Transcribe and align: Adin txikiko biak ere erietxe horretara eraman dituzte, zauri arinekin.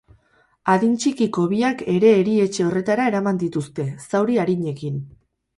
Adin 0.75 0.95
txikiko 1.03 1.43
biak 1.51 1.83
ere 1.93 2.15
erietxe 2.21 2.65
horretara 2.71 3.07
eraman 3.13 3.43
dituzte, 3.45 3.89
zauri 4.09 4.41
arinekin. 4.47 4.99